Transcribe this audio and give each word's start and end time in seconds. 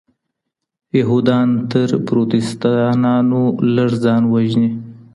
يهودان 0.99 1.49
تر 1.71 1.89
پروتستانانو 2.07 3.41
لږ 3.75 3.91
ځان 4.03 4.23
وژني. 4.33 4.69